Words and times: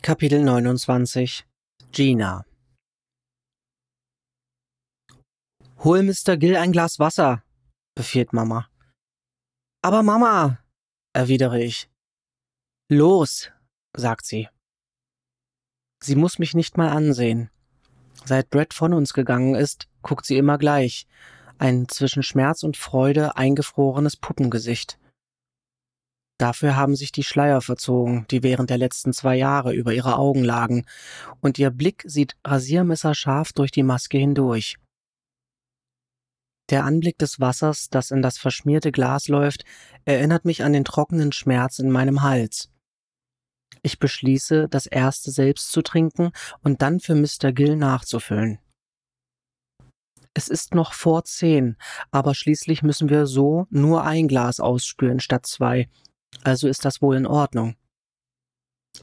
Kapitel 0.00 0.44
29 0.44 1.44
Gina 1.90 2.46
Hol 5.78 6.04
Mr. 6.04 6.36
Gill 6.36 6.54
ein 6.54 6.70
Glas 6.70 7.00
Wasser, 7.00 7.42
befiehlt 7.96 8.32
Mama. 8.32 8.68
Aber 9.82 10.04
Mama, 10.04 10.62
erwidere 11.12 11.64
ich. 11.64 11.90
Los, 12.88 13.50
sagt 13.96 14.24
sie. 14.24 14.48
Sie 16.00 16.14
muss 16.14 16.38
mich 16.38 16.54
nicht 16.54 16.76
mal 16.76 16.90
ansehen. 16.90 17.50
Seit 18.24 18.50
Brett 18.50 18.72
von 18.72 18.94
uns 18.94 19.14
gegangen 19.14 19.56
ist, 19.56 19.88
guckt 20.02 20.26
sie 20.26 20.36
immer 20.36 20.58
gleich. 20.58 21.08
Ein 21.58 21.88
zwischen 21.88 22.22
Schmerz 22.22 22.62
und 22.62 22.76
Freude 22.76 23.36
eingefrorenes 23.36 24.16
Puppengesicht. 24.16 24.98
Dafür 26.38 26.74
haben 26.74 26.96
sich 26.96 27.12
die 27.12 27.22
Schleier 27.22 27.60
verzogen, 27.60 28.26
die 28.30 28.42
während 28.42 28.68
der 28.68 28.78
letzten 28.78 29.12
zwei 29.12 29.36
Jahre 29.36 29.72
über 29.72 29.94
ihre 29.94 30.16
Augen 30.16 30.42
lagen, 30.42 30.84
und 31.40 31.58
ihr 31.58 31.70
Blick 31.70 32.02
sieht 32.06 32.36
rasiermesserscharf 32.44 33.52
durch 33.52 33.70
die 33.70 33.84
Maske 33.84 34.18
hindurch. 34.18 34.76
Der 36.70 36.84
Anblick 36.84 37.18
des 37.18 37.38
Wassers, 37.40 37.88
das 37.90 38.10
in 38.10 38.22
das 38.22 38.38
verschmierte 38.38 38.90
Glas 38.90 39.28
läuft, 39.28 39.64
erinnert 40.04 40.44
mich 40.44 40.64
an 40.64 40.72
den 40.72 40.84
trockenen 40.84 41.30
Schmerz 41.30 41.78
in 41.78 41.90
meinem 41.90 42.22
Hals. 42.22 42.70
Ich 43.82 43.98
beschließe, 43.98 44.68
das 44.68 44.86
erste 44.86 45.30
selbst 45.30 45.70
zu 45.70 45.82
trinken 45.82 46.32
und 46.62 46.80
dann 46.80 47.00
für 47.00 47.14
Mr. 47.14 47.52
Gill 47.52 47.76
nachzufüllen. 47.76 48.58
Es 50.34 50.48
ist 50.48 50.74
noch 50.74 50.92
vor 50.92 51.24
zehn, 51.24 51.76
aber 52.10 52.34
schließlich 52.34 52.82
müssen 52.82 53.08
wir 53.08 53.26
so 53.26 53.66
nur 53.70 54.02
ein 54.02 54.26
Glas 54.26 54.58
ausspülen 54.58 55.20
statt 55.20 55.46
zwei, 55.46 55.88
also 56.42 56.66
ist 56.66 56.84
das 56.84 57.00
wohl 57.00 57.16
in 57.16 57.26
Ordnung. 57.26 57.76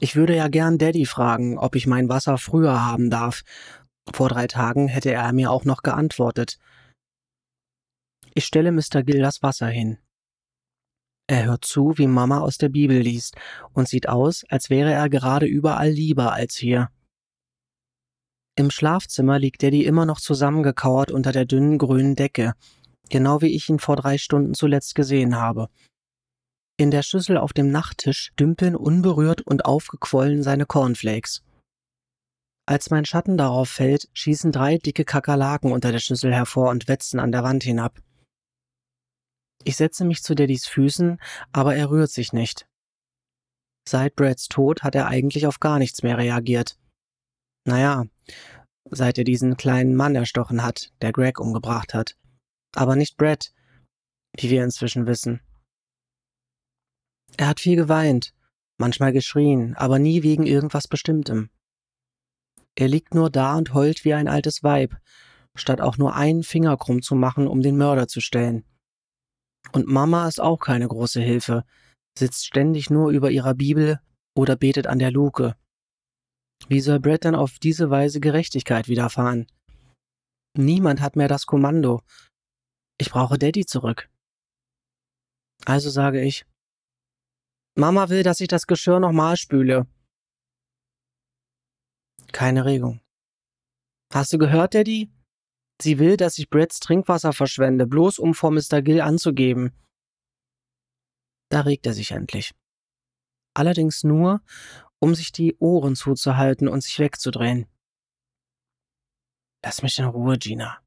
Ich 0.00 0.14
würde 0.14 0.36
ja 0.36 0.48
gern 0.48 0.78
Daddy 0.78 1.06
fragen, 1.06 1.58
ob 1.58 1.74
ich 1.74 1.86
mein 1.86 2.08
Wasser 2.08 2.38
früher 2.38 2.84
haben 2.84 3.10
darf. 3.10 3.42
Vor 4.12 4.28
drei 4.28 4.46
Tagen 4.46 4.88
hätte 4.88 5.12
er 5.12 5.32
mir 5.32 5.50
auch 5.50 5.64
noch 5.64 5.82
geantwortet. 5.82 6.58
Ich 8.34 8.44
stelle 8.44 8.72
Mr. 8.72 9.02
Gill 9.02 9.20
das 9.20 9.42
Wasser 9.42 9.68
hin. 9.68 9.98
Er 11.28 11.44
hört 11.44 11.64
zu, 11.64 11.96
wie 11.98 12.06
Mama 12.06 12.40
aus 12.40 12.58
der 12.58 12.68
Bibel 12.68 12.98
liest 12.98 13.36
und 13.72 13.88
sieht 13.88 14.08
aus, 14.08 14.44
als 14.48 14.70
wäre 14.70 14.92
er 14.92 15.08
gerade 15.08 15.46
überall 15.46 15.90
lieber 15.90 16.32
als 16.32 16.56
hier. 16.56 16.90
Im 18.54 18.70
Schlafzimmer 18.70 19.38
liegt 19.38 19.62
Daddy 19.62 19.84
immer 19.84 20.04
noch 20.04 20.20
zusammengekauert 20.20 21.10
unter 21.10 21.32
der 21.32 21.46
dünnen 21.46 21.78
grünen 21.78 22.16
Decke, 22.16 22.52
genau 23.08 23.40
wie 23.40 23.54
ich 23.54 23.68
ihn 23.68 23.78
vor 23.78 23.96
drei 23.96 24.18
Stunden 24.18 24.54
zuletzt 24.54 24.94
gesehen 24.94 25.36
habe. 25.36 25.68
In 26.76 26.90
der 26.90 27.02
Schüssel 27.02 27.38
auf 27.38 27.52
dem 27.52 27.70
Nachttisch 27.70 28.32
dümpeln 28.38 28.76
unberührt 28.76 29.40
und 29.42 29.64
aufgequollen 29.64 30.42
seine 30.42 30.66
Cornflakes. 30.66 31.42
Als 32.66 32.90
mein 32.90 33.04
Schatten 33.04 33.36
darauf 33.36 33.68
fällt, 33.68 34.08
schießen 34.12 34.52
drei 34.52 34.78
dicke 34.78 35.04
Kakerlaken 35.04 35.72
unter 35.72 35.90
der 35.90 35.98
Schüssel 35.98 36.32
hervor 36.32 36.70
und 36.70 36.88
wetzen 36.88 37.20
an 37.20 37.32
der 37.32 37.42
Wand 37.42 37.64
hinab. 37.64 38.00
Ich 39.64 39.76
setze 39.76 40.04
mich 40.04 40.22
zu 40.22 40.34
Daddys 40.34 40.66
Füßen, 40.66 41.20
aber 41.52 41.74
er 41.74 41.90
rührt 41.90 42.10
sich 42.10 42.32
nicht. 42.32 42.66
Seit 43.88 44.14
Brads 44.14 44.48
Tod 44.48 44.82
hat 44.82 44.94
er 44.94 45.06
eigentlich 45.06 45.46
auf 45.46 45.58
gar 45.60 45.78
nichts 45.78 46.02
mehr 46.02 46.18
reagiert. 46.18 46.78
Naja, 47.64 48.06
seit 48.90 49.18
er 49.18 49.24
diesen 49.24 49.56
kleinen 49.56 49.94
Mann 49.94 50.14
erstochen 50.14 50.62
hat, 50.62 50.92
der 51.00 51.12
Greg 51.12 51.40
umgebracht 51.40 51.94
hat. 51.94 52.16
Aber 52.74 52.96
nicht 52.96 53.16
Brad, 53.16 53.52
wie 54.36 54.50
wir 54.50 54.64
inzwischen 54.64 55.06
wissen. 55.06 55.40
Er 57.36 57.48
hat 57.48 57.60
viel 57.60 57.76
geweint, 57.76 58.34
manchmal 58.78 59.12
geschrien, 59.12 59.74
aber 59.76 59.98
nie 59.98 60.22
wegen 60.22 60.46
irgendwas 60.46 60.88
Bestimmtem. 60.88 61.50
Er 62.74 62.88
liegt 62.88 63.14
nur 63.14 63.30
da 63.30 63.56
und 63.56 63.74
heult 63.74 64.04
wie 64.04 64.14
ein 64.14 64.28
altes 64.28 64.62
Weib, 64.62 64.96
statt 65.54 65.80
auch 65.80 65.98
nur 65.98 66.14
einen 66.14 66.42
Finger 66.42 66.76
krumm 66.76 67.02
zu 67.02 67.14
machen, 67.14 67.46
um 67.46 67.60
den 67.60 67.76
Mörder 67.76 68.08
zu 68.08 68.20
stellen. 68.20 68.64
Und 69.72 69.86
Mama 69.86 70.26
ist 70.26 70.40
auch 70.40 70.58
keine 70.58 70.88
große 70.88 71.20
Hilfe, 71.20 71.64
sitzt 72.18 72.46
ständig 72.46 72.90
nur 72.90 73.10
über 73.10 73.30
ihrer 73.30 73.54
Bibel 73.54 74.00
oder 74.34 74.56
betet 74.56 74.86
an 74.86 74.98
der 74.98 75.10
Luke. 75.10 75.54
Wie 76.68 76.80
soll 76.80 77.00
Brett 77.00 77.24
dann 77.24 77.34
auf 77.34 77.58
diese 77.58 77.90
Weise 77.90 78.20
Gerechtigkeit 78.20 78.88
widerfahren? 78.88 79.46
Niemand 80.56 81.00
hat 81.00 81.16
mehr 81.16 81.28
das 81.28 81.46
Kommando. 81.46 82.02
Ich 82.98 83.10
brauche 83.10 83.38
Daddy 83.38 83.66
zurück. 83.66 84.08
Also 85.64 85.90
sage 85.90 86.20
ich, 86.20 86.44
Mama 87.74 88.10
will, 88.10 88.22
dass 88.22 88.40
ich 88.40 88.48
das 88.48 88.66
Geschirr 88.66 89.00
nochmal 89.00 89.36
spüle. 89.36 89.86
Keine 92.32 92.64
Regung. 92.64 93.00
Hast 94.12 94.32
du 94.32 94.38
gehört, 94.38 94.74
Daddy? 94.74 95.10
Sie 95.80 95.98
will, 95.98 96.16
dass 96.16 96.38
ich 96.38 96.50
Brads 96.50 96.80
Trinkwasser 96.80 97.32
verschwende, 97.32 97.86
bloß 97.86 98.18
um 98.18 98.34
vor 98.34 98.50
Mr. 98.50 98.82
Gill 98.82 99.00
anzugeben. 99.00 99.72
Da 101.50 101.62
regt 101.62 101.86
er 101.86 101.94
sich 101.94 102.10
endlich. 102.10 102.52
Allerdings 103.54 104.04
nur, 104.04 104.42
um 105.02 105.16
sich 105.16 105.32
die 105.32 105.56
Ohren 105.58 105.96
zuzuhalten 105.96 106.68
und 106.68 106.80
sich 106.82 107.00
wegzudrehen. 107.00 107.66
Lass 109.64 109.82
mich 109.82 109.98
in 109.98 110.04
Ruhe, 110.04 110.38
Gina, 110.38 110.80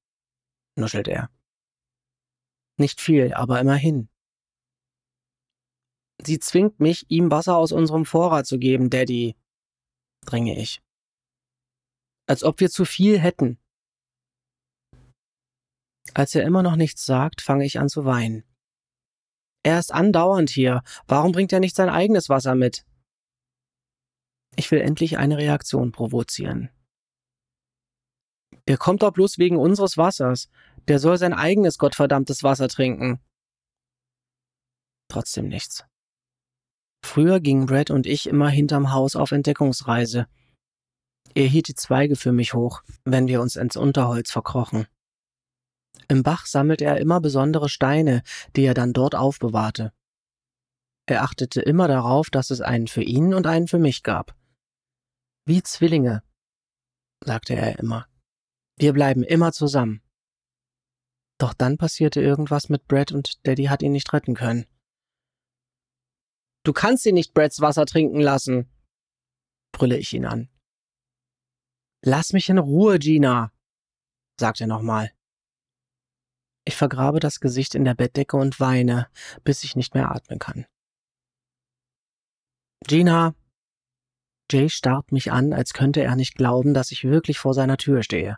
nuschelt 0.78 1.09
er. 1.09 1.30
Nicht 2.78 3.02
viel, 3.02 3.34
aber 3.34 3.59
immerhin. 3.59 4.08
Sie 6.24 6.40
zwingt 6.40 6.80
mich, 6.80 7.06
ihm 7.09 7.30
Wasser 7.30 7.58
aus 7.58 7.74
unserem 7.74 8.06
Vorrat 8.06 8.48
zu 8.48 8.58
geben, 8.58 8.90
Daddy, 8.90 9.36
dränge 10.22 10.58
ich. 10.58 10.81
Als 12.25 12.46
ob 12.46 12.62
wir 12.62 12.70
zu 12.70 12.86
viel 12.86 13.20
hätten. 13.20 13.59
Als 16.14 16.34
er 16.36 16.44
immer 16.44 16.64
noch 16.64 16.78
nichts 16.78 17.06
sagt, 17.06 17.42
fange 17.42 17.66
ich 17.66 17.80
an 17.80 17.90
zu 17.90 18.06
weinen. 18.06 18.46
Er 19.64 19.78
ist 19.78 19.94
andauernd 19.94 20.50
hier. 20.50 20.84
Warum 21.06 21.34
bringt 21.34 21.52
er 21.52 21.59
nicht 21.59 21.75
sein 21.75 21.90
eigenes 21.90 22.30
Wasser 22.30 22.56
mit? 22.56 22.86
Ich 24.56 24.72
will 24.72 24.82
endlich 24.82 25.18
eine 25.18 25.38
Reaktion 25.38 25.92
provozieren. 25.92 26.70
Er 28.66 28.78
kommt 28.78 29.04
doch 29.04 29.12
bloß 29.12 29.38
wegen 29.38 29.58
unseres 29.58 29.98
Wassers. 29.98 30.50
Der 30.88 31.00
soll 31.00 31.18
sein 31.18 31.34
eigenes 31.34 31.78
gottverdammtes 31.78 32.44
Wasser 32.44 32.68
trinken. 32.68 33.20
Trotzdem 35.08 35.48
nichts. 35.48 35.86
Früher 37.04 37.40
gingen 37.40 37.68
Brad 37.68 37.92
und 37.92 38.08
ich 38.08 38.28
immer 38.28 38.50
hinterm 38.50 38.92
Haus 38.92 39.16
auf 39.16 39.32
Entdeckungsreise. 39.32 40.28
Er 41.36 41.46
hielt 41.46 41.68
die 41.68 41.76
Zweige 41.76 42.16
für 42.16 42.32
mich 42.32 42.54
hoch, 42.54 42.82
wenn 43.04 43.28
wir 43.28 43.42
uns 43.42 43.56
ins 43.56 43.76
Unterholz 43.76 44.32
verkrochen. 44.32 44.88
Im 46.08 46.24
Bach 46.24 46.46
sammelte 46.46 46.86
er 46.86 46.98
immer 46.98 47.22
besondere 47.22 47.70
Steine, 47.70 48.24
die 48.56 48.64
er 48.64 48.74
dann 48.74 48.94
dort 48.94 49.16
aufbewahrte. 49.16 49.92
Er 51.08 51.24
achtete 51.24 51.62
immer 51.62 51.88
darauf, 51.88 52.30
dass 52.30 52.50
es 52.50 52.62
einen 52.62 52.88
für 52.88 53.04
ihn 53.04 53.34
und 53.34 53.46
einen 53.46 53.68
für 53.68 53.80
mich 53.80 54.02
gab. 54.02 54.36
Wie 55.47 55.61
Zwillinge, 55.61 56.23
sagte 57.23 57.56
er 57.56 57.78
immer. 57.78 58.07
Wir 58.78 58.94
bleiben 58.94 59.23
immer 59.23 59.51
zusammen. 59.51 60.01
Doch 61.38 61.53
dann 61.53 61.78
passierte 61.78 62.22
irgendwas 62.22 62.69
mit 62.69 62.88
Brad 62.88 63.11
und 63.11 63.45
Daddy 63.45 63.66
hat 63.66 63.83
ihn 63.83 63.91
nicht 63.91 64.11
retten 64.11 64.35
können. 64.35 64.66
Du 66.63 66.73
kannst 66.73 67.06
ihn 67.06 67.13
nicht 67.13 67.33
Brads 67.33 67.59
Wasser 67.61 67.85
trinken 67.85 68.19
lassen, 68.19 68.72
brülle 69.72 69.97
ich 69.97 70.13
ihn 70.13 70.25
an. 70.25 70.50
Lass 72.03 72.33
mich 72.33 72.50
in 72.50 72.57
Ruhe, 72.57 72.97
Gina, 72.97 73.51
sagt 74.39 74.62
er 74.62 74.67
nochmal. 74.67 75.12
Ich 76.67 76.75
vergrabe 76.75 77.19
das 77.19 77.39
Gesicht 77.39 77.75
in 77.75 77.85
der 77.85 77.94
Bettdecke 77.94 78.38
und 78.38 78.59
weine, 78.59 79.07
bis 79.44 79.63
ich 79.63 79.75
nicht 79.75 79.94
mehr 79.94 80.09
atmen 80.09 80.39
kann. 80.39 80.65
Gina! 82.88 83.36
Jay 84.51 84.69
starrt 84.69 85.12
mich 85.12 85.31
an, 85.31 85.53
als 85.53 85.74
könnte 85.74 86.03
er 86.03 86.15
nicht 86.15 86.36
glauben, 86.36 86.74
dass 86.74 86.92
ich 86.92 87.03
wirklich 87.03 87.39
vor 87.39 87.53
seiner 87.53 87.77
Tür 87.77 88.03
stehe. 88.03 88.38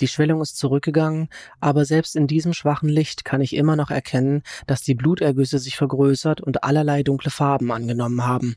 Die 0.00 0.08
Schwellung 0.08 0.40
ist 0.40 0.56
zurückgegangen, 0.56 1.28
aber 1.60 1.84
selbst 1.84 2.16
in 2.16 2.26
diesem 2.26 2.54
schwachen 2.54 2.88
Licht 2.88 3.26
kann 3.26 3.42
ich 3.42 3.54
immer 3.54 3.76
noch 3.76 3.90
erkennen, 3.90 4.42
dass 4.66 4.82
die 4.82 4.94
Blutergüsse 4.94 5.58
sich 5.58 5.76
vergrößert 5.76 6.40
und 6.40 6.64
allerlei 6.64 7.02
dunkle 7.02 7.30
Farben 7.30 7.70
angenommen 7.70 8.24
haben. 8.24 8.56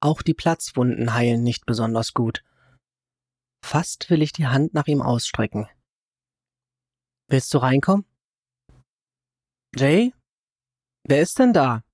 Auch 0.00 0.22
die 0.22 0.34
Platzwunden 0.34 1.12
heilen 1.12 1.42
nicht 1.42 1.66
besonders 1.66 2.14
gut. 2.14 2.42
Fast 3.64 4.08
will 4.08 4.22
ich 4.22 4.32
die 4.32 4.46
Hand 4.46 4.72
nach 4.72 4.86
ihm 4.86 5.02
ausstrecken. 5.02 5.68
Willst 7.28 7.52
du 7.52 7.58
reinkommen? 7.58 8.06
Jay? 9.76 10.12
Wer 11.04 11.22
ist 11.22 11.38
denn 11.38 11.52
da? 11.52 11.84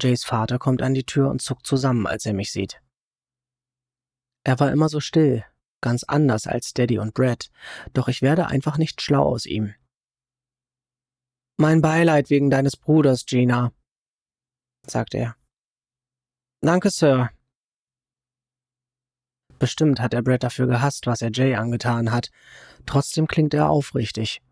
Jays 0.00 0.24
Vater 0.24 0.58
kommt 0.58 0.82
an 0.82 0.94
die 0.94 1.04
Tür 1.04 1.30
und 1.30 1.42
zuckt 1.42 1.66
zusammen, 1.66 2.06
als 2.06 2.26
er 2.26 2.32
mich 2.32 2.50
sieht. 2.50 2.80
Er 4.44 4.58
war 4.58 4.72
immer 4.72 4.88
so 4.88 5.00
still, 5.00 5.44
ganz 5.80 6.02
anders 6.04 6.46
als 6.46 6.72
Daddy 6.72 6.98
und 6.98 7.14
Brad, 7.14 7.50
doch 7.92 8.08
ich 8.08 8.22
werde 8.22 8.46
einfach 8.46 8.78
nicht 8.78 9.00
schlau 9.00 9.24
aus 9.24 9.46
ihm. 9.46 9.74
Mein 11.58 11.82
Beileid 11.82 12.30
wegen 12.30 12.50
deines 12.50 12.76
Bruders, 12.76 13.26
Gina, 13.26 13.72
sagt 14.86 15.14
er. 15.14 15.36
Danke, 16.60 16.90
Sir. 16.90 17.30
Bestimmt 19.58 20.00
hat 20.00 20.14
er 20.14 20.22
Brad 20.22 20.42
dafür 20.42 20.66
gehasst, 20.66 21.06
was 21.06 21.22
er 21.22 21.30
Jay 21.32 21.54
angetan 21.54 22.10
hat. 22.10 22.30
Trotzdem 22.86 23.28
klingt 23.28 23.54
er 23.54 23.68
aufrichtig. 23.68 24.42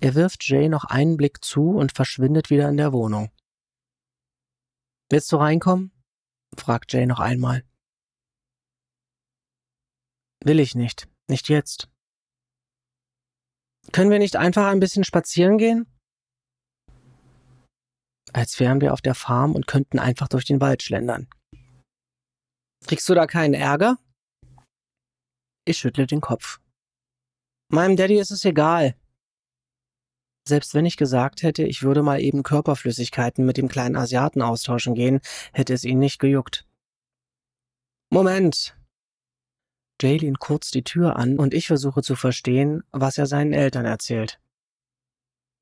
Er 0.00 0.14
wirft 0.14 0.46
Jay 0.46 0.68
noch 0.68 0.84
einen 0.84 1.16
Blick 1.16 1.42
zu 1.42 1.70
und 1.70 1.92
verschwindet 1.92 2.50
wieder 2.50 2.68
in 2.68 2.76
der 2.76 2.92
Wohnung. 2.92 3.30
Willst 5.10 5.32
du 5.32 5.36
reinkommen? 5.36 5.92
fragt 6.56 6.92
Jay 6.92 7.06
noch 7.06 7.20
einmal. 7.20 7.64
Will 10.44 10.60
ich 10.60 10.74
nicht. 10.74 11.08
Nicht 11.28 11.48
jetzt. 11.48 11.88
Können 13.92 14.10
wir 14.10 14.18
nicht 14.18 14.36
einfach 14.36 14.66
ein 14.66 14.80
bisschen 14.80 15.04
spazieren 15.04 15.58
gehen? 15.58 15.86
Als 18.32 18.60
wären 18.60 18.80
wir 18.80 18.92
auf 18.92 19.00
der 19.00 19.14
Farm 19.14 19.54
und 19.54 19.66
könnten 19.66 19.98
einfach 19.98 20.28
durch 20.28 20.44
den 20.44 20.60
Wald 20.60 20.82
schlendern. 20.82 21.28
Kriegst 22.86 23.08
du 23.08 23.14
da 23.14 23.26
keinen 23.26 23.54
Ärger? 23.54 23.98
Ich 25.66 25.78
schüttle 25.78 26.06
den 26.06 26.20
Kopf. 26.20 26.60
Meinem 27.70 27.96
Daddy 27.96 28.18
ist 28.18 28.30
es 28.30 28.44
egal. 28.44 28.94
Selbst 30.48 30.72
wenn 30.72 30.86
ich 30.86 30.96
gesagt 30.96 31.42
hätte, 31.42 31.64
ich 31.64 31.82
würde 31.82 32.02
mal 32.02 32.22
eben 32.22 32.42
Körperflüssigkeiten 32.42 33.44
mit 33.44 33.58
dem 33.58 33.68
kleinen 33.68 33.96
Asiaten 33.96 34.40
austauschen 34.40 34.94
gehen, 34.94 35.20
hätte 35.52 35.74
es 35.74 35.84
ihn 35.84 35.98
nicht 35.98 36.18
gejuckt. 36.18 36.66
Moment, 38.08 38.74
Jay 40.00 40.16
lehnt 40.16 40.38
kurz 40.38 40.70
die 40.70 40.84
Tür 40.84 41.16
an 41.16 41.38
und 41.38 41.52
ich 41.52 41.66
versuche 41.66 42.00
zu 42.00 42.16
verstehen, 42.16 42.82
was 42.92 43.18
er 43.18 43.26
seinen 43.26 43.52
Eltern 43.52 43.84
erzählt. 43.84 44.40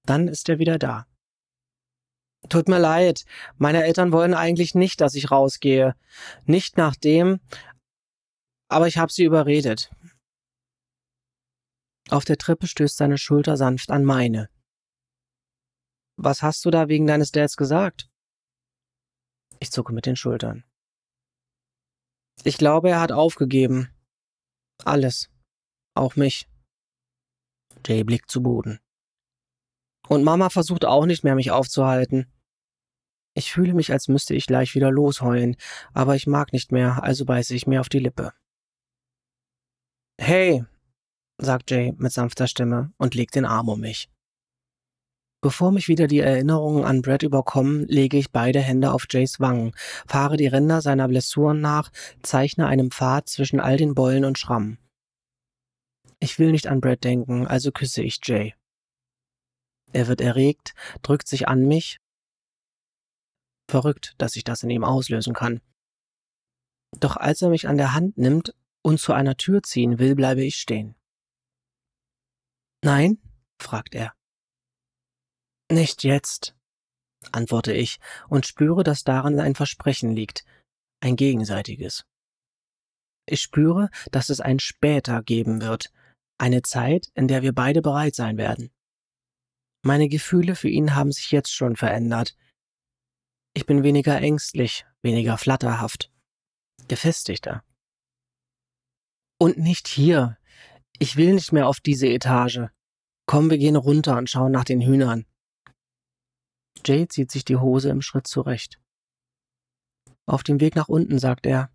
Dann 0.04 0.28
ist 0.28 0.48
er 0.48 0.60
wieder 0.60 0.78
da. 0.78 1.08
Tut 2.48 2.68
mir 2.68 2.78
leid, 2.78 3.24
meine 3.58 3.82
Eltern 3.82 4.12
wollen 4.12 4.34
eigentlich 4.34 4.76
nicht, 4.76 5.00
dass 5.00 5.16
ich 5.16 5.32
rausgehe. 5.32 5.96
Nicht 6.44 6.76
nach 6.76 6.94
dem, 6.94 7.40
aber 8.68 8.86
ich 8.86 8.98
habe 8.98 9.10
sie 9.10 9.24
überredet. 9.24 9.90
Auf 12.08 12.24
der 12.24 12.38
Treppe 12.38 12.68
stößt 12.68 12.96
seine 12.96 13.18
Schulter 13.18 13.56
sanft 13.56 13.90
an 13.90 14.04
meine. 14.04 14.48
Was 16.16 16.42
hast 16.42 16.64
du 16.64 16.70
da 16.70 16.88
wegen 16.88 17.06
deines 17.06 17.30
Dads 17.30 17.56
gesagt? 17.56 18.08
Ich 19.60 19.70
zucke 19.70 19.92
mit 19.92 20.06
den 20.06 20.16
Schultern. 20.16 20.64
Ich 22.44 22.58
glaube, 22.58 22.90
er 22.90 23.00
hat 23.00 23.12
aufgegeben. 23.12 23.90
Alles. 24.84 25.30
Auch 25.94 26.16
mich. 26.16 26.48
Jay 27.86 28.04
blickt 28.04 28.30
zu 28.30 28.42
Boden. 28.42 28.80
Und 30.08 30.24
Mama 30.24 30.50
versucht 30.50 30.84
auch 30.84 31.06
nicht 31.06 31.24
mehr, 31.24 31.34
mich 31.34 31.50
aufzuhalten. 31.50 32.32
Ich 33.34 33.52
fühle 33.52 33.74
mich, 33.74 33.92
als 33.92 34.08
müsste 34.08 34.34
ich 34.34 34.46
gleich 34.46 34.74
wieder 34.74 34.90
losheulen, 34.90 35.56
aber 35.92 36.14
ich 36.14 36.26
mag 36.26 36.52
nicht 36.52 36.72
mehr, 36.72 37.02
also 37.02 37.26
beiße 37.26 37.54
ich 37.54 37.66
mir 37.66 37.80
auf 37.80 37.88
die 37.88 37.98
Lippe. 37.98 38.32
Hey, 40.18 40.64
sagt 41.38 41.70
Jay 41.70 41.92
mit 41.98 42.12
sanfter 42.12 42.46
Stimme 42.46 42.92
und 42.96 43.14
legt 43.14 43.34
den 43.34 43.44
Arm 43.44 43.68
um 43.68 43.80
mich. 43.80 44.10
Bevor 45.42 45.70
mich 45.70 45.88
wieder 45.88 46.06
die 46.06 46.20
Erinnerungen 46.20 46.84
an 46.84 47.02
Brad 47.02 47.22
überkommen, 47.22 47.86
lege 47.86 48.16
ich 48.16 48.32
beide 48.32 48.60
Hände 48.60 48.92
auf 48.92 49.06
Jays 49.08 49.38
Wangen, 49.38 49.72
fahre 50.06 50.36
die 50.36 50.46
Ränder 50.46 50.80
seiner 50.80 51.08
Blessuren 51.08 51.60
nach, 51.60 51.92
zeichne 52.22 52.66
einen 52.66 52.90
Pfad 52.90 53.28
zwischen 53.28 53.60
all 53.60 53.76
den 53.76 53.94
Beulen 53.94 54.24
und 54.24 54.38
Schrammen. 54.38 54.78
Ich 56.18 56.38
will 56.38 56.50
nicht 56.50 56.66
an 56.66 56.80
Brad 56.80 57.04
denken, 57.04 57.46
also 57.46 57.70
küsse 57.70 58.02
ich 58.02 58.20
Jay. 58.24 58.54
Er 59.92 60.08
wird 60.08 60.20
erregt, 60.20 60.74
drückt 61.02 61.28
sich 61.28 61.48
an 61.48 61.66
mich. 61.66 61.98
Verrückt, 63.68 64.14
dass 64.18 64.36
ich 64.36 64.44
das 64.44 64.62
in 64.62 64.70
ihm 64.70 64.84
auslösen 64.84 65.34
kann. 65.34 65.60
Doch 66.98 67.16
als 67.16 67.42
er 67.42 67.50
mich 67.50 67.68
an 67.68 67.76
der 67.76 67.94
Hand 67.94 68.16
nimmt 68.16 68.54
und 68.82 69.00
zu 69.00 69.12
einer 69.12 69.36
Tür 69.36 69.62
ziehen 69.62 69.98
will, 69.98 70.14
bleibe 70.14 70.42
ich 70.42 70.56
stehen. 70.56 70.94
Nein? 72.82 73.18
fragt 73.58 73.94
er. 73.94 74.14
Nicht 75.70 76.04
jetzt, 76.04 76.54
antworte 77.32 77.72
ich 77.72 77.98
und 78.28 78.46
spüre, 78.46 78.84
dass 78.84 79.02
darin 79.02 79.40
ein 79.40 79.54
Versprechen 79.54 80.14
liegt, 80.14 80.44
ein 81.00 81.16
gegenseitiges. 81.16 82.04
Ich 83.28 83.42
spüre, 83.42 83.90
dass 84.12 84.28
es 84.28 84.40
ein 84.40 84.60
später 84.60 85.22
geben 85.22 85.60
wird, 85.60 85.92
eine 86.38 86.62
Zeit, 86.62 87.08
in 87.14 87.26
der 87.26 87.42
wir 87.42 87.52
beide 87.52 87.82
bereit 87.82 88.14
sein 88.14 88.36
werden. 88.36 88.70
Meine 89.82 90.08
Gefühle 90.08 90.54
für 90.54 90.68
ihn 90.68 90.94
haben 90.94 91.12
sich 91.12 91.30
jetzt 91.32 91.52
schon 91.52 91.76
verändert. 91.76 92.36
Ich 93.54 93.66
bin 93.66 93.82
weniger 93.82 94.20
ängstlich, 94.20 94.84
weniger 95.02 95.38
flatterhaft, 95.38 96.12
gefestigter. 96.88 97.64
Und 99.38 99.58
nicht 99.58 99.88
hier. 99.88 100.38
Ich 100.98 101.16
will 101.16 101.34
nicht 101.34 101.52
mehr 101.52 101.68
auf 101.68 101.80
diese 101.80 102.08
Etage. 102.08 102.68
Komm, 103.26 103.50
wir 103.50 103.58
gehen 103.58 103.76
runter 103.76 104.16
und 104.16 104.30
schauen 104.30 104.52
nach 104.52 104.64
den 104.64 104.80
Hühnern. 104.80 105.26
Jay 106.84 107.08
zieht 107.08 107.30
sich 107.30 107.44
die 107.44 107.56
Hose 107.56 107.90
im 107.90 108.02
Schritt 108.02 108.26
zurecht. 108.26 108.80
Auf 110.26 110.42
dem 110.42 110.60
Weg 110.60 110.74
nach 110.74 110.88
unten 110.88 111.18
sagt 111.18 111.46
er, 111.46 111.70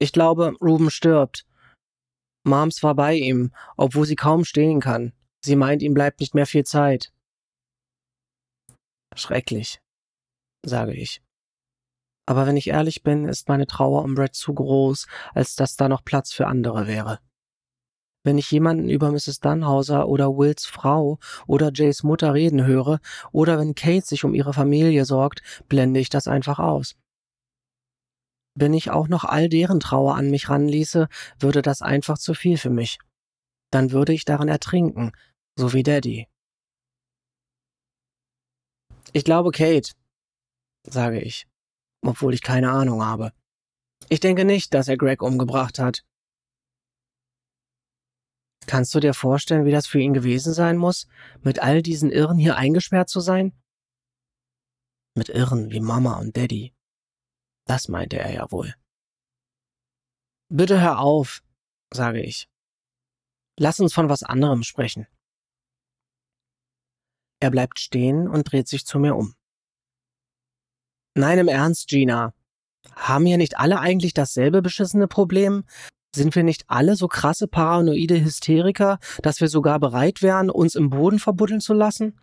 ich 0.00 0.12
glaube, 0.12 0.54
Ruben 0.60 0.90
stirbt. 0.90 1.44
Moms 2.44 2.82
war 2.82 2.94
bei 2.94 3.14
ihm, 3.14 3.52
obwohl 3.76 4.06
sie 4.06 4.14
kaum 4.14 4.44
stehen 4.44 4.80
kann. 4.80 5.12
Sie 5.44 5.56
meint, 5.56 5.82
ihm 5.82 5.94
bleibt 5.94 6.20
nicht 6.20 6.34
mehr 6.34 6.46
viel 6.46 6.64
Zeit. 6.64 7.12
Schrecklich, 9.16 9.80
sage 10.64 10.94
ich. 10.94 11.20
Aber 12.26 12.46
wenn 12.46 12.56
ich 12.56 12.68
ehrlich 12.68 13.02
bin, 13.02 13.24
ist 13.26 13.48
meine 13.48 13.66
Trauer 13.66 14.04
um 14.04 14.14
Brett 14.14 14.34
zu 14.34 14.54
groß, 14.54 15.06
als 15.34 15.56
dass 15.56 15.76
da 15.76 15.88
noch 15.88 16.04
Platz 16.04 16.32
für 16.32 16.46
andere 16.46 16.86
wäre. 16.86 17.20
Wenn 18.28 18.36
ich 18.36 18.50
jemanden 18.50 18.90
über 18.90 19.10
Mrs. 19.10 19.40
Dunhauser 19.40 20.06
oder 20.06 20.36
Wills 20.36 20.66
Frau 20.66 21.18
oder 21.46 21.70
Jays 21.72 22.02
Mutter 22.02 22.34
reden 22.34 22.66
höre 22.66 23.00
oder 23.32 23.58
wenn 23.58 23.74
Kate 23.74 24.04
sich 24.04 24.22
um 24.22 24.34
ihre 24.34 24.52
Familie 24.52 25.06
sorgt, 25.06 25.40
blende 25.66 25.98
ich 25.98 26.10
das 26.10 26.28
einfach 26.28 26.58
aus. 26.58 26.94
Wenn 28.54 28.74
ich 28.74 28.90
auch 28.90 29.08
noch 29.08 29.24
all 29.24 29.48
deren 29.48 29.80
Trauer 29.80 30.14
an 30.14 30.30
mich 30.30 30.50
ranließe, 30.50 31.08
würde 31.40 31.62
das 31.62 31.80
einfach 31.80 32.18
zu 32.18 32.34
viel 32.34 32.58
für 32.58 32.68
mich. 32.68 32.98
Dann 33.70 33.92
würde 33.92 34.12
ich 34.12 34.26
daran 34.26 34.48
ertrinken, 34.48 35.12
so 35.56 35.72
wie 35.72 35.82
Daddy. 35.82 36.28
Ich 39.14 39.24
glaube 39.24 39.52
Kate, 39.52 39.92
sage 40.82 41.18
ich, 41.18 41.46
obwohl 42.02 42.34
ich 42.34 42.42
keine 42.42 42.72
Ahnung 42.72 43.02
habe. 43.02 43.32
Ich 44.10 44.20
denke 44.20 44.44
nicht, 44.44 44.74
dass 44.74 44.86
er 44.86 44.98
Greg 44.98 45.22
umgebracht 45.22 45.78
hat. 45.78 46.04
Kannst 48.68 48.94
du 48.94 49.00
dir 49.00 49.14
vorstellen, 49.14 49.64
wie 49.64 49.70
das 49.70 49.86
für 49.86 49.98
ihn 49.98 50.12
gewesen 50.12 50.52
sein 50.52 50.76
muss, 50.76 51.06
mit 51.40 51.58
all 51.58 51.80
diesen 51.80 52.12
Irren 52.12 52.36
hier 52.36 52.56
eingesperrt 52.56 53.08
zu 53.08 53.20
sein? 53.20 53.58
Mit 55.14 55.30
Irren 55.30 55.70
wie 55.70 55.80
Mama 55.80 56.18
und 56.18 56.36
Daddy. 56.36 56.74
Das 57.64 57.88
meinte 57.88 58.18
er 58.18 58.30
ja 58.30 58.52
wohl. 58.52 58.74
Bitte 60.50 60.82
hör 60.82 60.98
auf, 60.98 61.42
sage 61.94 62.20
ich. 62.20 62.46
Lass 63.58 63.80
uns 63.80 63.94
von 63.94 64.10
was 64.10 64.22
anderem 64.22 64.62
sprechen. 64.62 65.06
Er 67.40 67.50
bleibt 67.50 67.78
stehen 67.78 68.28
und 68.28 68.52
dreht 68.52 68.68
sich 68.68 68.84
zu 68.84 68.98
mir 68.98 69.16
um. 69.16 69.34
Nein, 71.14 71.38
im 71.38 71.48
Ernst, 71.48 71.88
Gina. 71.88 72.34
Haben 72.94 73.24
hier 73.24 73.38
nicht 73.38 73.58
alle 73.58 73.80
eigentlich 73.80 74.12
dasselbe 74.12 74.60
beschissene 74.60 75.08
Problem? 75.08 75.64
Sind 76.14 76.34
wir 76.34 76.42
nicht 76.42 76.64
alle 76.68 76.96
so 76.96 77.06
krasse 77.06 77.48
paranoide 77.48 78.22
Hysteriker, 78.24 78.98
dass 79.22 79.40
wir 79.40 79.48
sogar 79.48 79.78
bereit 79.78 80.22
wären, 80.22 80.50
uns 80.50 80.74
im 80.74 80.90
Boden 80.90 81.18
verbuddeln 81.18 81.60
zu 81.60 81.74
lassen? 81.74 82.18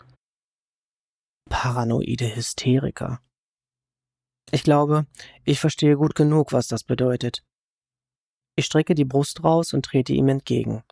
Paranoide 1.49 2.35
Hysteriker. 2.35 3.21
Ich 4.51 4.63
glaube, 4.63 5.05
ich 5.43 5.59
verstehe 5.59 5.97
gut 5.97 6.15
genug, 6.15 6.51
was 6.51 6.67
das 6.67 6.83
bedeutet. 6.83 7.43
Ich 8.55 8.65
strecke 8.65 8.95
die 8.95 9.05
Brust 9.05 9.43
raus 9.43 9.73
und 9.73 9.85
trete 9.85 10.13
ihm 10.13 10.29
entgegen. 10.29 10.83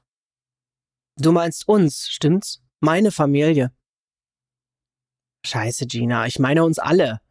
Du 1.16 1.32
meinst 1.32 1.68
uns, 1.68 2.08
stimmt's? 2.10 2.62
Meine 2.80 3.12
Familie. 3.12 3.72
Scheiße, 5.46 5.88
Gina, 5.88 6.26
ich 6.26 6.40
meine 6.40 6.64
uns 6.64 6.80
alle. 6.80 7.22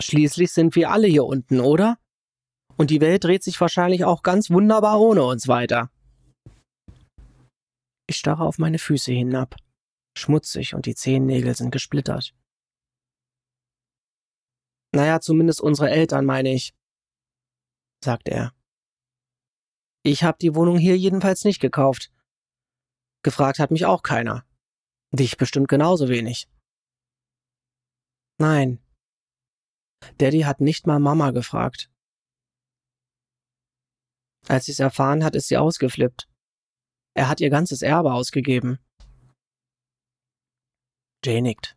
Schließlich 0.00 0.52
sind 0.52 0.74
wir 0.74 0.90
alle 0.90 1.06
hier 1.06 1.24
unten, 1.24 1.60
oder? 1.60 1.98
Und 2.76 2.90
die 2.90 3.00
Welt 3.00 3.24
dreht 3.24 3.42
sich 3.42 3.60
wahrscheinlich 3.60 4.04
auch 4.04 4.22
ganz 4.22 4.50
wunderbar 4.50 5.00
ohne 5.00 5.24
uns 5.24 5.48
weiter. 5.48 5.90
Ich 8.08 8.16
starre 8.16 8.44
auf 8.44 8.58
meine 8.58 8.78
Füße 8.78 9.12
hinab. 9.12 9.56
Schmutzig 10.16 10.74
und 10.74 10.86
die 10.86 10.94
Zehennägel 10.94 11.54
sind 11.54 11.70
gesplittert. 11.70 12.34
Naja, 14.94 15.20
zumindest 15.20 15.60
unsere 15.60 15.90
Eltern, 15.90 16.26
meine 16.26 16.52
ich, 16.52 16.74
sagt 18.04 18.28
er. 18.28 18.52
Ich 20.04 20.24
habe 20.24 20.38
die 20.40 20.54
Wohnung 20.54 20.76
hier 20.76 20.98
jedenfalls 20.98 21.44
nicht 21.44 21.60
gekauft. 21.60 22.12
Gefragt 23.22 23.58
hat 23.58 23.70
mich 23.70 23.86
auch 23.86 24.02
keiner. 24.02 24.44
Dich 25.12 25.36
bestimmt 25.36 25.68
genauso 25.68 26.08
wenig. 26.08 26.48
Nein. 28.38 28.82
Daddy 30.18 30.40
hat 30.40 30.60
nicht 30.60 30.86
mal 30.86 30.98
Mama 30.98 31.30
gefragt. 31.30 31.91
Als 34.48 34.66
sie 34.66 34.72
es 34.72 34.80
erfahren 34.80 35.24
hat, 35.24 35.36
ist 35.36 35.48
sie 35.48 35.56
ausgeflippt. 35.56 36.28
Er 37.14 37.28
hat 37.28 37.40
ihr 37.40 37.50
ganzes 37.50 37.82
Erbe 37.82 38.12
ausgegeben. 38.12 38.78
Jay 41.24 41.40
nickt. 41.40 41.76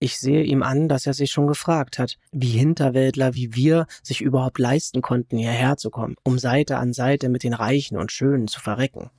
Ich 0.00 0.18
sehe 0.18 0.44
ihm 0.44 0.62
an, 0.62 0.88
dass 0.88 1.06
er 1.06 1.14
sich 1.14 1.32
schon 1.32 1.48
gefragt 1.48 1.98
hat, 1.98 2.18
wie 2.30 2.50
Hinterwäldler 2.50 3.34
wie 3.34 3.54
wir 3.54 3.86
sich 4.02 4.20
überhaupt 4.20 4.60
leisten 4.60 5.02
konnten, 5.02 5.38
hierher 5.38 5.76
zu 5.76 5.90
kommen, 5.90 6.14
um 6.22 6.38
Seite 6.38 6.76
an 6.76 6.92
Seite 6.92 7.28
mit 7.28 7.42
den 7.42 7.52
Reichen 7.52 7.96
und 7.96 8.12
Schönen 8.12 8.46
zu 8.46 8.60
verrecken. 8.60 9.10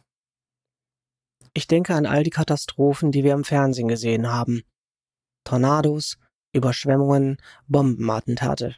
Ich 1.53 1.67
denke 1.67 1.95
an 1.95 2.05
all 2.05 2.23
die 2.23 2.29
Katastrophen, 2.29 3.11
die 3.11 3.25
wir 3.25 3.33
im 3.33 3.43
Fernsehen 3.43 3.89
gesehen 3.89 4.31
haben. 4.31 4.63
Tornados, 5.43 6.17
Überschwemmungen, 6.53 7.37
Bombenattentate. 7.67 8.75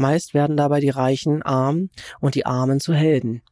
Meist 0.00 0.32
werden 0.32 0.56
dabei 0.56 0.80
die 0.80 0.88
Reichen 0.88 1.42
arm 1.42 1.90
und 2.20 2.34
die 2.34 2.46
Armen 2.46 2.80
zu 2.80 2.94
Helden. 2.94 3.42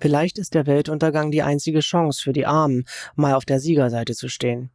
Vielleicht 0.00 0.38
ist 0.38 0.54
der 0.54 0.66
Weltuntergang 0.66 1.30
die 1.30 1.42
einzige 1.42 1.80
Chance 1.80 2.22
für 2.22 2.32
die 2.32 2.46
Armen, 2.46 2.86
mal 3.14 3.34
auf 3.34 3.44
der 3.44 3.60
Siegerseite 3.60 4.14
zu 4.14 4.30
stehen. 4.30 4.70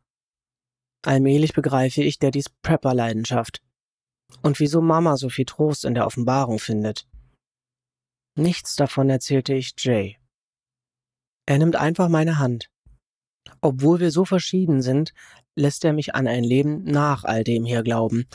Allmählich 1.03 1.53
begreife 1.53 2.03
ich 2.03 2.19
Daddys 2.19 2.45
Prepper-Leidenschaft. 2.61 3.63
Und 4.43 4.59
wieso 4.59 4.81
Mama 4.81 5.17
so 5.17 5.29
viel 5.29 5.45
Trost 5.45 5.83
in 5.83 5.95
der 5.95 6.05
Offenbarung 6.05 6.59
findet. 6.59 7.07
Nichts 8.35 8.75
davon 8.75 9.09
erzählte 9.09 9.55
ich 9.55 9.73
Jay. 9.79 10.19
Er 11.47 11.57
nimmt 11.57 11.75
einfach 11.75 12.07
meine 12.07 12.37
Hand. 12.37 12.69
Obwohl 13.61 13.99
wir 13.99 14.11
so 14.11 14.25
verschieden 14.25 14.81
sind, 14.81 15.13
lässt 15.55 15.83
er 15.83 15.93
mich 15.93 16.15
an 16.15 16.27
ein 16.27 16.43
Leben 16.43 16.83
nach 16.83 17.23
all 17.25 17.43
dem 17.43 17.65
hier 17.65 17.83
glauben, 17.83 18.25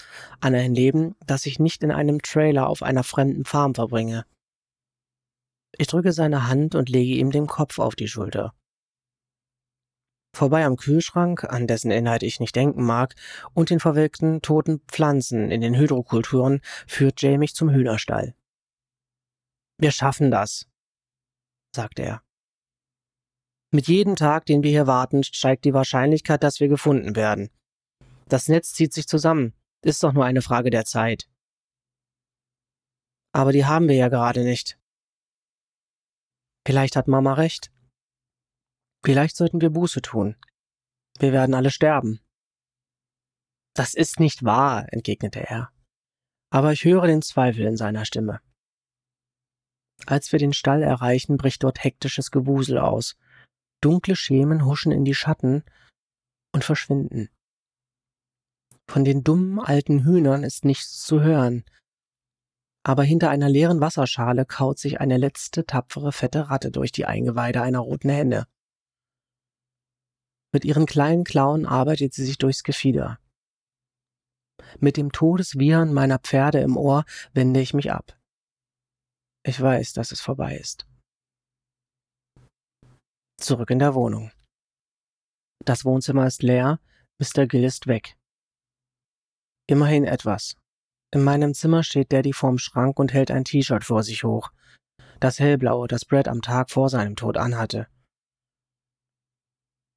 an 0.41 0.55
ein 0.55 0.75
Leben, 0.75 1.17
das 1.27 1.47
ich 1.47 1.59
nicht 1.59 1.83
in 1.83 1.91
einem 1.91 2.21
Trailer 2.21 2.69
auf 2.69 2.83
einer 2.83 3.05
fremden 3.05 3.45
Farm 3.45 3.75
verbringe. 3.75 4.27
Ich 5.77 5.87
drücke 5.89 6.13
seine 6.13 6.47
Hand 6.49 6.75
und 6.75 6.89
lege 6.89 7.15
ihm 7.15 7.31
den 7.31 7.47
Kopf 7.47 7.79
auf 7.79 7.97
die 7.97 8.09
Schulter. 8.09 8.55
Vorbei 10.35 10.65
am 10.65 10.77
Kühlschrank, 10.77 11.45
an 11.45 11.67
dessen 11.67 11.91
Inhalt 11.91 12.25
ich 12.25 12.41
nicht 12.41 12.57
denken 12.57 12.83
mag, 12.83 13.15
und 13.55 13.71
den 13.71 13.81
verwelkten 13.81 14.43
toten 14.43 14.81
Pflanzen 14.89 15.51
in 15.51 15.61
den 15.61 15.77
Hydrokulturen 15.77 16.61
führt 16.87 17.23
Jay 17.23 17.39
mich 17.39 17.55
zum 17.55 17.71
Hühnerstall. 17.71 18.35
Wir 19.79 19.93
schaffen 19.93 20.31
das, 20.31 20.67
sagt 21.75 21.99
er. 21.99 22.23
Mit 23.75 23.89
jedem 23.89 24.15
Tag, 24.15 24.47
den 24.47 24.63
wir 24.63 24.71
hier 24.71 24.87
warten, 24.87 25.25
steigt 25.25 25.65
die 25.65 25.75
Wahrscheinlichkeit, 25.75 26.45
dass 26.45 26.61
wir 26.61 26.69
gefunden 26.69 27.17
werden. 27.17 27.51
Das 28.29 28.47
Netz 28.47 28.73
zieht 28.73 28.93
sich 28.93 29.09
zusammen, 29.09 29.53
ist 29.83 30.01
doch 30.05 30.13
nur 30.13 30.25
eine 30.25 30.43
Frage 30.43 30.71
der 30.71 30.85
Zeit. 30.85 31.29
Aber 33.33 33.51
die 33.51 33.65
haben 33.65 33.89
wir 33.89 33.97
ja 33.97 34.09
gerade 34.09 34.45
nicht. 34.45 34.79
Vielleicht 36.65 36.95
hat 36.95 37.09
Mama 37.09 37.35
recht. 37.35 37.73
Vielleicht 39.05 39.35
sollten 39.35 39.61
wir 39.61 39.71
Buße 39.71 40.03
tun. 40.03 40.37
Wir 41.19 41.33
werden 41.33 41.57
alle 41.57 41.73
sterben. 41.73 42.21
Das 43.75 43.95
ist 43.95 44.21
nicht 44.21 44.45
wahr, 44.45 44.87
entgegnete 44.93 45.41
er. 45.41 45.73
Aber 46.51 46.71
ich 46.71 46.85
höre 46.85 47.09
den 47.09 47.23
Zweifel 47.23 47.67
in 47.67 47.77
seiner 47.77 48.05
Stimme. 48.05 48.41
Als 50.07 50.31
wir 50.31 50.39
den 50.39 50.53
Stall 50.53 50.85
erreichen, 50.85 51.37
bricht 51.39 51.65
dort 51.65 51.83
hektisches 51.83 52.31
Gewusel 52.31 52.79
aus. 52.79 53.17
Dunkle 53.85 54.17
Schemen 54.17 54.65
huschen 54.65 54.93
in 54.93 55.05
die 55.05 55.15
Schatten 55.15 55.63
und 56.53 56.65
verschwinden. 56.65 57.29
Von 58.89 59.05
den 59.05 59.25
dummen 59.25 59.61
alten 59.61 60.05
Hühnern 60.05 60.43
ist 60.43 60.65
nichts 60.65 61.05
zu 61.05 61.21
hören, 61.21 61.65
aber 62.83 63.03
hinter 63.03 63.31
einer 63.31 63.49
leeren 63.49 63.81
Wasserschale 63.81 64.45
kaut 64.47 64.79
sich 64.79 65.01
eine 65.01 65.17
letzte 65.17 65.65
tapfere 65.65 66.13
fette 66.13 66.51
Ratte 66.51 66.71
durch 66.71 66.93
die 66.93 67.07
Eingeweide 67.07 67.63
einer 67.63 67.81
roten 67.81 68.11
Henne. 68.11 68.47
Mit 70.53 70.65
ihren 70.65 70.87
kleinen 70.87 71.25
Klauen 71.25 71.67
arbeitet 71.67 72.15
sie 72.15 72.25
sich 72.25 72.39
durchs 72.39 72.63
Gefieder. 72.63 73.19
Mit 74.79 74.97
dem 74.97 75.13
Todeswiehern 75.13 75.93
meiner 75.93 76.19
Pferde 76.19 76.61
im 76.61 76.77
Ohr 76.77 77.05
wende 77.33 77.61
ich 77.61 77.75
mich 77.75 77.91
ab. 77.93 78.19
Ich 79.43 79.61
weiß, 79.61 79.93
dass 79.95 80.13
es 80.13 80.21
vorbei 80.21 80.57
ist. 80.57 80.87
Zurück 83.37 83.71
in 83.71 83.79
der 83.79 83.95
Wohnung. 83.95 84.31
Das 85.65 85.85
Wohnzimmer 85.85 86.27
ist 86.27 86.43
leer, 86.43 86.81
Mr. 87.19 87.47
Gill 87.47 87.65
ist 87.65 87.87
weg. 87.87 88.17
Immerhin 89.67 90.05
etwas. 90.05 90.57
In 91.11 91.23
meinem 91.23 91.55
Zimmer 91.55 91.83
steht 91.83 92.13
Daddy 92.13 92.33
vorm 92.33 92.59
Schrank 92.59 92.99
und 92.99 93.13
hält 93.13 93.31
ein 93.31 93.45
T-Shirt 93.45 93.85
vor 93.85 94.03
sich 94.03 94.25
hoch. 94.25 94.51
Das 95.21 95.39
hellblaue, 95.39 95.89
das 95.89 96.05
Brad 96.05 96.29
am 96.29 96.43
Tag 96.43 96.71
vor 96.71 96.89
seinem 96.89 97.17
Tod 97.17 97.37
anhatte. 97.37 97.87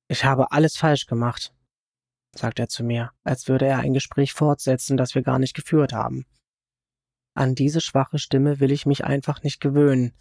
Ich 0.10 0.24
habe 0.24 0.52
alles 0.52 0.78
falsch 0.78 1.06
gemacht, 1.06 1.54
sagt 2.34 2.60
er 2.60 2.70
zu 2.70 2.84
mir, 2.84 3.12
als 3.24 3.48
würde 3.48 3.66
er 3.66 3.80
ein 3.80 3.94
Gespräch 3.94 4.34
fortsetzen, 4.34 4.96
das 4.96 5.16
wir 5.16 5.24
gar 5.24 5.40
nicht 5.40 5.54
geführt 5.54 5.92
haben. 5.92 6.26
An 7.36 7.56
diese 7.56 7.82
schwache 7.82 8.20
Stimme 8.20 8.60
will 8.60 8.72
ich 8.72 8.86
mich 8.86 9.04
einfach 9.04 9.44
nicht 9.44 9.60
gewöhnen. 9.60 10.16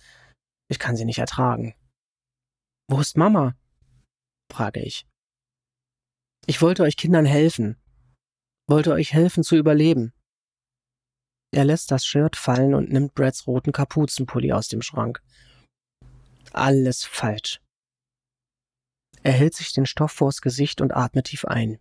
Ich 0.69 0.79
kann 0.79 0.97
sie 0.97 1.05
nicht 1.05 1.19
ertragen. 1.19 1.75
Wo 2.89 3.01
ist 3.01 3.17
Mama? 3.17 3.57
frage 4.53 4.81
ich. 4.81 5.07
Ich 6.47 6.63
wollte 6.63 6.85
euch 6.85 6.97
Kindern 6.97 7.25
helfen, 7.25 7.77
wollte 8.69 8.93
euch 8.93 9.13
helfen 9.13 9.43
zu 9.43 9.57
überleben. 9.57 10.13
Er 11.53 11.65
lässt 11.65 11.91
das 11.91 12.07
Shirt 12.07 12.37
fallen 12.37 12.75
und 12.75 12.91
nimmt 12.91 13.15
Brads 13.15 13.47
roten 13.47 13.73
Kapuzenpulli 13.73 14.53
aus 14.53 14.69
dem 14.69 14.83
Schrank. 14.83 15.23
Alles 16.53 17.05
falsch. 17.05 17.61
Er 19.23 19.33
hält 19.33 19.55
sich 19.55 19.73
den 19.73 19.87
Stoff 19.87 20.13
vors 20.13 20.41
Gesicht 20.41 20.81
und 20.81 20.93
atmet 20.93 21.27
tief 21.27 21.45
ein. 21.45 21.81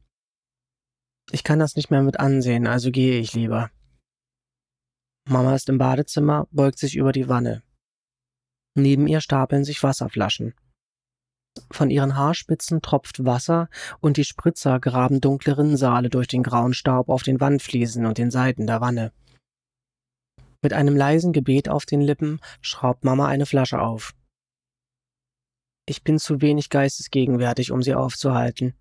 Ich 1.31 1.43
kann 1.43 1.59
das 1.59 1.75
nicht 1.75 1.91
mehr 1.91 2.01
mit 2.01 2.19
ansehen, 2.19 2.65
also 2.65 2.89
gehe 2.91 3.19
ich 3.19 3.33
lieber. 3.33 3.71
Mama 5.27 5.55
ist 5.55 5.69
im 5.69 5.77
Badezimmer, 5.77 6.47
beugt 6.51 6.79
sich 6.79 6.95
über 6.95 7.11
die 7.11 7.27
Wanne. 7.27 7.63
Neben 8.75 9.07
ihr 9.07 9.21
stapeln 9.21 9.63
sich 9.63 9.83
Wasserflaschen. 9.83 10.55
Von 11.71 11.89
ihren 11.89 12.15
Haarspitzen 12.15 12.81
tropft 12.81 13.25
Wasser 13.25 13.69
und 13.99 14.17
die 14.17 14.25
Spritzer 14.25 14.79
graben 14.79 15.21
dunkle 15.21 15.57
Rinnsale 15.57 16.09
durch 16.09 16.27
den 16.27 16.43
grauen 16.43 16.73
Staub 16.73 17.09
auf 17.09 17.23
den 17.23 17.39
Wandfliesen 17.39 18.05
und 18.05 18.17
den 18.17 18.31
Seiten 18.31 18.67
der 18.67 18.81
Wanne. 18.81 19.11
Mit 20.61 20.73
einem 20.73 20.95
leisen 20.95 21.31
Gebet 21.31 21.69
auf 21.69 21.85
den 21.85 22.01
Lippen 22.01 22.39
schraubt 22.61 23.03
Mama 23.03 23.27
eine 23.27 23.45
Flasche 23.45 23.79
auf. 23.79 24.13
Ich 25.87 26.03
bin 26.03 26.17
zu 26.17 26.41
wenig 26.41 26.69
geistesgegenwärtig, 26.69 27.71
um 27.71 27.83
sie 27.83 27.93
aufzuhalten. 27.93 28.73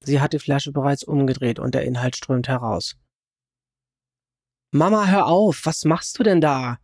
Sie 0.00 0.20
hat 0.20 0.32
die 0.32 0.38
Flasche 0.38 0.72
bereits 0.72 1.04
umgedreht 1.04 1.58
und 1.58 1.74
der 1.74 1.84
Inhalt 1.84 2.16
strömt 2.16 2.48
heraus. 2.48 2.96
Mama, 4.72 5.06
hör 5.06 5.26
auf, 5.26 5.64
was 5.64 5.84
machst 5.84 6.18
du 6.18 6.22
denn 6.22 6.40
da? 6.40 6.78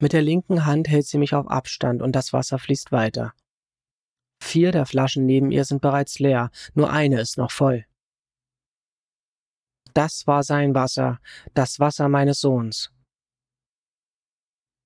Mit 0.00 0.12
der 0.12 0.22
linken 0.22 0.66
Hand 0.66 0.88
hält 0.88 1.06
sie 1.06 1.18
mich 1.18 1.34
auf 1.34 1.48
Abstand 1.48 2.00
und 2.00 2.12
das 2.12 2.32
Wasser 2.32 2.58
fließt 2.58 2.92
weiter. 2.92 3.34
Vier 4.50 4.72
der 4.72 4.84
Flaschen 4.84 5.26
neben 5.26 5.52
ihr 5.52 5.64
sind 5.64 5.80
bereits 5.80 6.18
leer, 6.18 6.50
nur 6.74 6.90
eine 6.90 7.20
ist 7.20 7.38
noch 7.38 7.52
voll. 7.52 7.86
Das 9.94 10.26
war 10.26 10.42
sein 10.42 10.74
Wasser, 10.74 11.20
das 11.54 11.78
Wasser 11.78 12.08
meines 12.08 12.40
Sohns. 12.40 12.90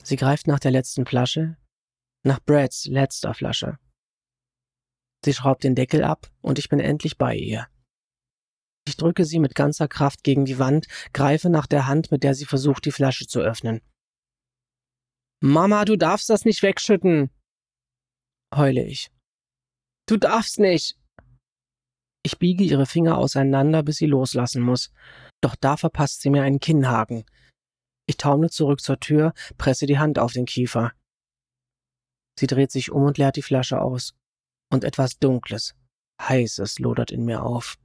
Sie 0.02 0.16
greift 0.16 0.49
nach 0.49 0.61
der 0.61 0.71
letzten 0.71 1.06
Flasche, 1.06 1.56
nach 2.25 2.40
Brads 2.40 2.85
letzter 2.85 3.33
Flasche. 3.33 3.78
Sie 5.25 5.33
schraubt 5.33 5.64
den 5.64 5.75
Deckel 5.75 6.04
ab 6.04 6.30
und 6.42 6.59
ich 6.59 6.68
bin 6.68 6.78
endlich 6.78 7.16
bei 7.16 7.35
ihr. 7.35 7.66
Ich 8.87 8.99
drücke 8.99 9.25
sie 9.25 9.38
mit 9.38 9.54
ganzer 9.54 9.88
Kraft 9.88 10.25
gegen 10.25 10.44
die 10.44 10.59
Wand, 10.59 10.88
greife 11.14 11.49
nach 11.49 11.66
der 11.66 11.87
Hand, 11.87 12.11
mit 12.11 12.23
der 12.23 12.35
sie 12.35 12.44
versucht, 12.44 12.85
die 12.85 12.92
Flasche 12.92 13.26
zu 13.26 13.40
öffnen. 13.40 13.80
Mama, 15.40 15.87
du 15.87 15.97
darfst 15.97 16.28
das 16.28 16.44
nicht 16.44 16.62
wegschütten, 16.62 17.30
heule 18.54 18.85
ich. 18.85 19.13
Du 20.07 20.17
darfst 20.17 20.59
nicht. 20.59 20.99
Ich 22.23 22.39
biege 22.39 22.65
ihre 22.65 22.87
Finger 22.87 23.19
auseinander, 23.19 23.83
bis 23.83 23.97
sie 23.97 24.07
loslassen 24.07 24.63
muss. 24.63 24.91
Doch 25.43 25.57
da 25.57 25.77
verpasst 25.77 26.23
sie 26.23 26.31
mir 26.31 26.43
einen 26.43 26.61
Kinnhaken. 26.61 27.25
Ich 28.07 28.17
taumle 28.17 28.51
zurück 28.51 28.81
zur 28.81 29.01
Tür, 29.01 29.33
presse 29.57 29.87
die 29.87 29.99
Hand 29.99 30.19
auf 30.19 30.33
den 30.33 30.47
Kiefer. 30.47 30.93
Sie 32.39 32.47
dreht 32.47 32.71
sich 32.71 32.91
um 32.91 33.03
und 33.05 33.19
leert 33.19 33.37
die 33.37 33.43
Flasche 33.43 33.81
aus. 33.81 34.15
Und 34.71 34.85
etwas 34.85 35.19
Dunkles, 35.19 35.75
Heißes 36.21 36.79
lodert 36.79 37.11
in 37.11 37.25
mir 37.25 37.43
auf. 37.43 37.77